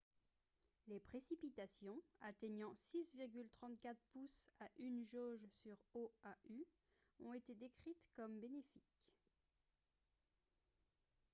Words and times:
les 0.87 0.99
précipitations 0.99 2.01
atteignant 2.21 2.73
6,34 2.73 3.93
pouces 4.13 4.49
à 4.59 4.65
une 4.79 5.05
jauge 5.05 5.45
sur 5.61 5.77
oahu 5.93 6.65
ont 7.19 7.33
été 7.35 7.53
décrites 7.53 8.09
comme 8.15 8.39
«bénéfiques» 8.41 8.97